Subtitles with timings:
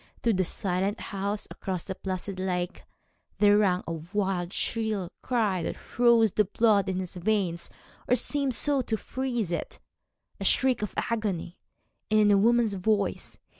[0.23, 2.85] Through the silent house, across the placid lake,
[3.37, 7.69] there rang a wild, shrill cry that froze the blood in his veins,
[8.07, 9.79] or seemed so to freeze it
[10.39, 11.59] a shriek of agony,
[12.09, 13.37] and in a woman's voice.